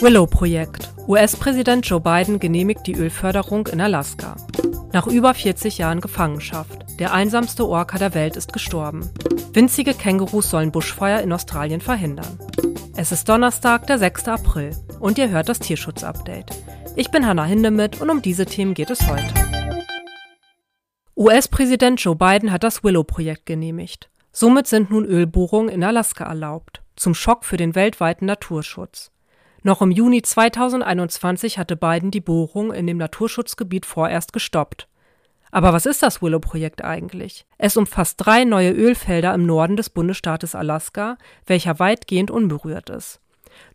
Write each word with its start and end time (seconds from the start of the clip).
Willow-Projekt. 0.00 0.94
US-Präsident 1.08 1.84
Joe 1.84 2.00
Biden 2.00 2.38
genehmigt 2.38 2.86
die 2.86 2.94
Ölförderung 2.94 3.66
in 3.66 3.80
Alaska. 3.80 4.36
Nach 4.92 5.08
über 5.08 5.34
40 5.34 5.78
Jahren 5.78 6.00
Gefangenschaft. 6.00 6.86
Der 7.00 7.12
einsamste 7.12 7.66
Orca 7.66 7.98
der 7.98 8.14
Welt 8.14 8.36
ist 8.36 8.52
gestorben. 8.52 9.10
Winzige 9.52 9.94
Kängurus 9.94 10.50
sollen 10.50 10.70
Buschfeuer 10.70 11.20
in 11.20 11.32
Australien 11.32 11.80
verhindern. 11.80 12.38
Es 12.96 13.10
ist 13.10 13.28
Donnerstag, 13.28 13.88
der 13.88 13.98
6. 13.98 14.28
April 14.28 14.70
und 15.00 15.18
ihr 15.18 15.30
hört 15.30 15.48
das 15.48 15.58
Tierschutz-Update. 15.58 16.50
Ich 16.94 17.10
bin 17.10 17.26
Hannah 17.26 17.46
Hindemith 17.46 18.00
und 18.00 18.08
um 18.08 18.22
diese 18.22 18.46
Themen 18.46 18.74
geht 18.74 18.90
es 18.90 19.04
heute. 19.08 19.34
US-Präsident 21.16 22.00
Joe 22.00 22.14
Biden 22.14 22.52
hat 22.52 22.62
das 22.62 22.84
Willow-Projekt 22.84 23.46
genehmigt. 23.46 24.10
Somit 24.30 24.68
sind 24.68 24.92
nun 24.92 25.04
Ölbohrungen 25.04 25.68
in 25.68 25.82
Alaska 25.82 26.22
erlaubt, 26.22 26.82
zum 26.94 27.14
Schock 27.14 27.44
für 27.44 27.56
den 27.56 27.74
weltweiten 27.74 28.26
Naturschutz. 28.26 29.10
Noch 29.62 29.82
im 29.82 29.90
Juni 29.90 30.22
2021 30.22 31.58
hatte 31.58 31.76
Biden 31.76 32.10
die 32.10 32.20
Bohrung 32.20 32.72
in 32.72 32.86
dem 32.86 32.96
Naturschutzgebiet 32.96 33.86
vorerst 33.86 34.32
gestoppt. 34.32 34.88
Aber 35.50 35.72
was 35.72 35.86
ist 35.86 36.02
das 36.02 36.22
Willow-Projekt 36.22 36.84
eigentlich? 36.84 37.46
Es 37.56 37.76
umfasst 37.76 38.16
drei 38.18 38.44
neue 38.44 38.72
Ölfelder 38.72 39.34
im 39.34 39.46
Norden 39.46 39.76
des 39.76 39.90
Bundesstaates 39.90 40.54
Alaska, 40.54 41.16
welcher 41.46 41.78
weitgehend 41.78 42.30
unberührt 42.30 42.90
ist. 42.90 43.20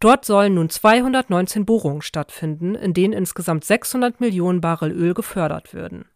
Dort 0.00 0.24
sollen 0.24 0.54
nun 0.54 0.68
219 0.68 1.64
Bohrungen 1.64 2.02
stattfinden, 2.02 2.74
in 2.74 2.92
denen 2.92 3.12
insgesamt 3.12 3.64
600 3.64 4.20
Millionen 4.20 4.60
Barrel 4.60 4.90
Öl 4.90 5.14
gefördert 5.14 5.72
würden. 5.72 6.06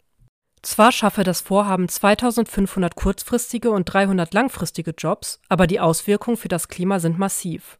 Zwar 0.63 0.93
schaffe 0.93 1.25
das 1.25 1.41
Vorhaben 1.41 1.89
2500 1.89 2.97
kurzfristige 2.97 3.71
und 3.71 3.85
300 3.85 4.33
langfristige 4.35 4.93
Jobs, 4.97 5.41
aber 5.49 5.67
die 5.67 5.79
Auswirkungen 5.79 6.37
für 6.37 6.49
das 6.49 6.69
Klima 6.69 7.01
sind 7.01 7.19
massiv. 7.19 7.79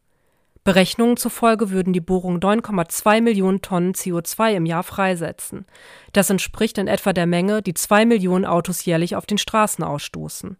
Berechnungen 0.65 1.15
zufolge 1.15 1.69
würden 1.69 1.93
die 1.93 2.01
Bohrungen 2.01 2.39
9,2 2.39 3.21
Millionen 3.21 3.61
Tonnen 3.61 3.93
CO2 3.93 4.55
im 4.55 4.65
Jahr 4.65 4.81
freisetzen. 4.81 5.67
Das 6.11 6.31
entspricht 6.31 6.79
in 6.79 6.87
etwa 6.87 7.13
der 7.13 7.27
Menge, 7.27 7.61
die 7.61 7.75
zwei 7.75 8.03
Millionen 8.03 8.45
Autos 8.45 8.83
jährlich 8.83 9.15
auf 9.15 9.27
den 9.27 9.37
Straßen 9.37 9.83
ausstoßen. 9.83 10.57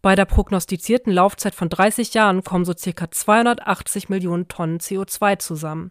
Bei 0.00 0.14
der 0.14 0.26
prognostizierten 0.26 1.12
Laufzeit 1.12 1.56
von 1.56 1.68
30 1.68 2.14
Jahren 2.14 2.44
kommen 2.44 2.64
so 2.64 2.72
circa 2.72 3.10
280 3.10 4.08
Millionen 4.08 4.46
Tonnen 4.46 4.78
CO2 4.78 5.40
zusammen. 5.40 5.90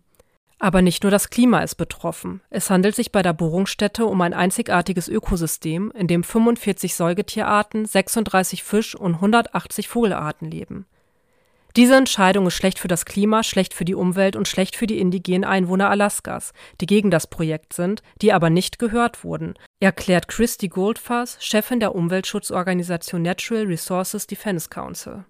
Aber 0.58 0.82
nicht 0.82 1.04
nur 1.04 1.12
das 1.12 1.30
Klima 1.30 1.60
ist 1.60 1.76
betroffen. 1.76 2.40
Es 2.50 2.70
handelt 2.70 2.96
sich 2.96 3.12
bei 3.12 3.22
der 3.22 3.34
Bohrungsstätte 3.34 4.06
um 4.06 4.22
ein 4.22 4.34
einzigartiges 4.34 5.10
Ökosystem, 5.10 5.92
in 5.94 6.08
dem 6.08 6.24
45 6.24 6.96
Säugetierarten, 6.96 7.86
36 7.86 8.64
Fisch- 8.64 8.96
und 8.96 9.16
180 9.16 9.90
Vogelarten 9.90 10.50
leben. 10.50 10.86
Diese 11.76 11.96
Entscheidung 11.96 12.48
ist 12.48 12.56
schlecht 12.56 12.80
für 12.80 12.90
das 12.90 13.06
Klima, 13.06 13.44
schlecht 13.44 13.74
für 13.74 13.86
die 13.86 13.96
Umwelt 13.96 14.36
und 14.36 14.48
schlecht 14.48 14.76
für 14.76 14.88
die 14.88 15.00
indigenen 15.00 15.46
Einwohner 15.46 15.90
Alaskas, 15.90 16.52
die 16.82 16.86
gegen 16.86 17.12
das 17.12 17.28
Projekt 17.28 17.74
sind, 17.74 18.04
die 18.22 18.34
aber 18.34 18.50
nicht 18.50 18.78
gehört 18.78 19.24
wurden, 19.24 19.54
erklärt 19.80 20.28
Christy 20.28 20.68
Goldfuss, 20.68 21.38
Chefin 21.40 21.80
der 21.80 21.96
Umweltschutzorganisation 21.96 23.22
Natural 23.22 23.66
Resources 23.66 24.28
Defense 24.28 24.70
Council. 24.70 25.24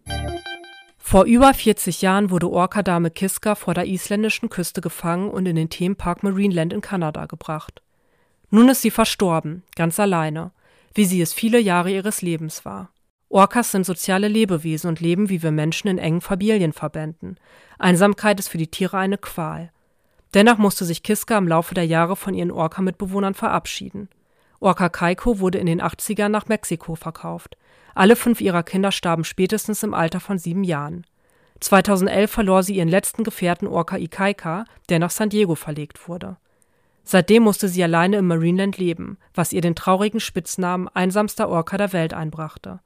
Vor 0.98 1.26
über 1.26 1.54
40 1.54 2.02
Jahren 2.02 2.30
wurde 2.30 2.50
Orca-Dame 2.50 3.12
Kiska 3.12 3.56
vor 3.56 3.74
der 3.74 3.86
isländischen 3.86 4.50
Küste 4.50 4.82
gefangen 4.82 5.30
und 5.30 5.46
in 5.46 5.56
den 5.56 5.70
Themenpark 5.70 6.24
Marineland 6.24 6.74
in 6.74 6.82
Kanada 6.82 7.26
gebracht. 7.26 7.82
Nun 8.50 8.70
ist 8.70 8.82
sie 8.82 8.92
verstorben, 8.92 9.64
ganz 9.76 10.00
alleine, 10.00 10.52
wie 10.94 11.06
sie 11.06 11.22
es 11.22 11.34
viele 11.34 11.60
Jahre 11.60 11.92
ihres 11.92 12.22
Lebens 12.22 12.66
war. 12.66 12.90
Orcas 13.32 13.72
sind 13.72 13.86
soziale 13.86 14.28
Lebewesen 14.28 14.90
und 14.90 15.00
leben 15.00 15.30
wie 15.30 15.42
wir 15.42 15.52
Menschen 15.52 15.88
in 15.88 15.98
engen 15.98 16.20
Familienverbänden. 16.20 17.40
Einsamkeit 17.80 18.38
ist 18.40 18.50
für 18.50 18.58
die 18.58 18.68
Tiere 18.68 18.98
eine 18.98 19.18
Qual. 19.18 19.72
Dennoch 20.34 20.58
musste 20.58 20.84
sich 20.84 21.02
Kiska 21.02 21.38
im 21.38 21.48
Laufe 21.48 21.74
der 21.74 21.86
Jahre 21.86 22.18
von 22.18 22.34
ihren 22.34 22.52
Orca-Mitbewohnern 22.52 23.34
verabschieden. 23.34 24.10
Orca 24.60 24.90
Kaiko 24.90 25.40
wurde 25.40 25.60
in 25.60 25.66
den 25.66 25.82
80ern 25.82 26.28
nach 26.28 26.50
Mexiko 26.50 26.96
verkauft. 26.96 27.56
Alle 27.96 28.18
fünf 28.18 28.42
ihrer 28.42 28.64
Kinder 28.64 28.92
starben 28.92 29.24
spätestens 29.24 29.82
im 29.84 29.94
Alter 29.94 30.20
von 30.20 30.38
sieben 30.38 30.66
Jahren. 30.66 31.06
2011 31.62 32.30
verlor 32.30 32.64
sie 32.64 32.76
ihren 32.76 32.90
letzten 32.90 33.24
Gefährten 33.24 33.68
Orca 33.68 33.98
Ikaika, 33.98 34.66
der 34.90 35.00
nach 35.00 35.10
San 35.10 35.30
Diego 35.30 35.56
verlegt 35.56 36.10
wurde. 36.10 36.36
Seitdem 37.06 37.44
musste 37.44 37.70
sie 37.70 37.84
alleine 37.84 38.18
im 38.18 38.28
Marineland 38.28 38.78
leben, 38.78 39.18
was 39.34 39.54
ihr 39.54 39.62
den 39.62 39.76
traurigen 39.76 40.20
Spitznamen 40.20 40.90
einsamster 40.90 41.48
Orca 41.48 41.78
der 41.78 41.94
Welt 41.94 42.14
einbrachte. 42.14 42.82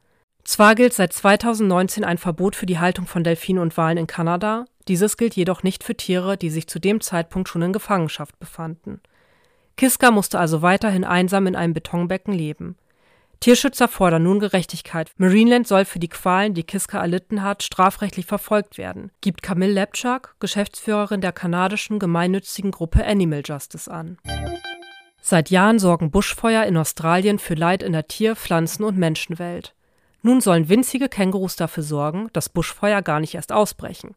Zwar 0.45 0.75
gilt 0.75 0.93
seit 0.93 1.11
2019 1.11 2.03
ein 2.03 2.19
Verbot 2.19 2.55
für 2.55 2.67
die 2.67 2.77
Haltung 2.77 3.07
von 3.07 3.23
Delfinen 3.23 3.61
und 3.61 3.75
Walen 3.77 3.97
in 3.97 4.07
Kanada, 4.07 4.65
dieses 4.87 5.17
gilt 5.17 5.35
jedoch 5.35 5.63
nicht 5.63 5.83
für 5.83 5.97
Tiere, 5.97 6.37
die 6.37 6.51
sich 6.51 6.67
zu 6.67 6.77
dem 6.77 7.01
Zeitpunkt 7.01 7.49
schon 7.49 7.63
in 7.63 7.73
Gefangenschaft 7.73 8.37
befanden. 8.39 9.01
Kiska 9.75 10.11
musste 10.11 10.37
also 10.37 10.61
weiterhin 10.61 11.03
einsam 11.03 11.47
in 11.47 11.55
einem 11.55 11.73
Betonbecken 11.73 12.31
leben. 12.31 12.77
Tierschützer 13.39 13.87
fordern 13.87 14.23
nun 14.23 14.39
Gerechtigkeit. 14.39 15.11
Marineland 15.17 15.67
soll 15.67 15.83
für 15.83 15.99
die 15.99 16.07
Qualen, 16.07 16.53
die 16.53 16.63
Kiska 16.63 16.99
erlitten 16.99 17.41
hat, 17.41 17.63
strafrechtlich 17.63 18.27
verfolgt 18.27 18.77
werden, 18.77 19.11
gibt 19.21 19.41
Camille 19.41 19.73
Lepchak, 19.73 20.35
Geschäftsführerin 20.39 21.21
der 21.21 21.31
kanadischen 21.31 21.97
gemeinnützigen 21.97 22.69
Gruppe 22.69 23.03
Animal 23.03 23.41
Justice 23.43 23.91
an. 23.91 24.19
Seit 25.21 25.49
Jahren 25.49 25.79
sorgen 25.79 26.11
Buschfeuer 26.11 26.65
in 26.65 26.77
Australien 26.77 27.39
für 27.39 27.55
Leid 27.55 27.81
in 27.81 27.93
der 27.93 28.07
Tier-, 28.07 28.35
Pflanzen- 28.35 28.83
und 28.83 28.95
Menschenwelt. 28.95 29.73
Nun 30.25 30.41
sollen 30.41 30.69
winzige 30.69 31.07
Kängurus 31.07 31.55
dafür 31.55 31.83
sorgen, 31.83 32.29
dass 32.33 32.49
Buschfeuer 32.49 33.03
gar 33.03 33.19
nicht 33.19 33.35
erst 33.35 33.51
ausbrechen. 33.51 34.15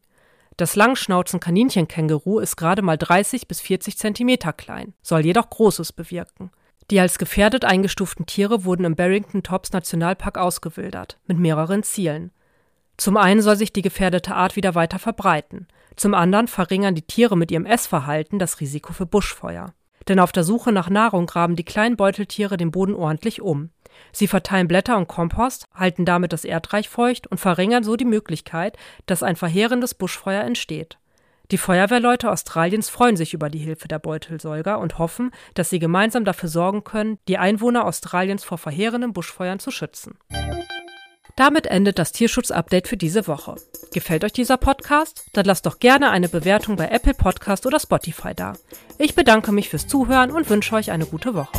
Das 0.57 0.75
Langschnauzen-Kaninchenkänguru 0.75 2.39
ist 2.39 2.55
gerade 2.55 2.81
mal 2.81 2.97
30 2.97 3.47
bis 3.47 3.61
40 3.61 3.95
Zentimeter 3.95 4.51
klein, 4.51 4.95
soll 5.03 5.23
jedoch 5.23 5.51
Großes 5.51 5.93
bewirken. 5.93 6.49
Die 6.89 6.99
als 6.99 7.19
gefährdet 7.19 7.63
eingestuften 7.63 8.25
Tiere 8.25 8.65
wurden 8.65 8.85
im 8.85 8.95
Barrington 8.95 9.43
Tops 9.43 9.71
Nationalpark 9.71 10.39
ausgewildert, 10.39 11.19
mit 11.27 11.37
mehreren 11.37 11.83
Zielen. 11.83 12.31
Zum 12.97 13.15
einen 13.15 13.43
soll 13.43 13.55
sich 13.55 13.71
die 13.71 13.83
gefährdete 13.83 14.33
Art 14.33 14.55
wieder 14.55 14.73
weiter 14.73 14.97
verbreiten, 14.97 15.67
zum 15.95 16.15
anderen 16.15 16.47
verringern 16.47 16.95
die 16.95 17.03
Tiere 17.03 17.37
mit 17.37 17.51
ihrem 17.51 17.67
Essverhalten 17.67 18.39
das 18.39 18.61
Risiko 18.61 18.93
für 18.93 19.05
Buschfeuer. 19.05 19.75
Denn 20.07 20.19
auf 20.19 20.31
der 20.31 20.43
Suche 20.43 20.71
nach 20.71 20.89
Nahrung 20.89 21.27
graben 21.27 21.55
die 21.55 21.65
kleinen 21.65 21.97
Beuteltiere 21.97 22.57
den 22.57 22.71
Boden 22.71 22.95
ordentlich 22.95 23.43
um. 23.43 23.69
Sie 24.11 24.27
verteilen 24.27 24.67
Blätter 24.67 24.97
und 24.97 25.07
Kompost, 25.07 25.65
halten 25.73 26.05
damit 26.05 26.33
das 26.33 26.45
Erdreich 26.45 26.89
feucht 26.89 27.27
und 27.27 27.39
verringern 27.39 27.83
so 27.83 27.95
die 27.95 28.05
Möglichkeit, 28.05 28.77
dass 29.05 29.23
ein 29.23 29.35
verheerendes 29.35 29.93
Buschfeuer 29.93 30.43
entsteht. 30.43 30.97
Die 31.51 31.57
Feuerwehrleute 31.57 32.29
Australiens 32.29 32.89
freuen 32.89 33.17
sich 33.17 33.33
über 33.33 33.49
die 33.49 33.57
Hilfe 33.57 33.87
der 33.87 33.97
Beutelsäuger 33.97 34.77
und 34.77 34.99
hoffen, 34.99 35.31
dass 35.55 35.71
sie 35.71 35.79
gemeinsam 35.79 36.23
dafür 36.23 36.47
sorgen 36.47 36.83
können, 36.83 37.17
die 37.27 37.39
Einwohner 37.39 37.85
Australiens 37.85 38.43
vor 38.43 38.59
verheerenden 38.59 39.13
Buschfeuern 39.13 39.57
zu 39.59 39.71
schützen. 39.71 40.19
Damit 41.35 41.67
endet 41.67 41.97
das 41.97 42.11
Tierschutz-Update 42.11 42.87
für 42.87 42.97
diese 42.97 43.25
Woche. 43.25 43.55
Gefällt 43.93 44.25
euch 44.25 44.33
dieser 44.33 44.57
Podcast? 44.57 45.25
Dann 45.33 45.45
lasst 45.45 45.65
doch 45.65 45.79
gerne 45.79 46.11
eine 46.11 46.29
Bewertung 46.29 46.75
bei 46.75 46.89
Apple 46.89 47.13
Podcast 47.13 47.65
oder 47.65 47.79
Spotify 47.79 48.35
da. 48.35 48.53
Ich 48.97 49.15
bedanke 49.15 49.51
mich 49.51 49.69
fürs 49.69 49.87
Zuhören 49.87 50.31
und 50.31 50.49
wünsche 50.49 50.75
euch 50.75 50.91
eine 50.91 51.05
gute 51.05 51.33
Woche. 51.33 51.57